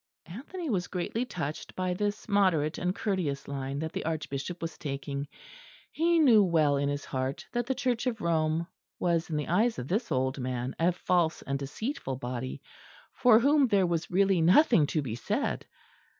[0.25, 5.27] Anthony was greatly touched by this moderate and courteous line that the Archbishop was taking.
[5.91, 8.65] He knew well in his heart that the Church of Rome
[8.97, 12.63] was, in the eyes of this old man, a false and deceitful body,
[13.13, 15.67] for whom there was really nothing to be said.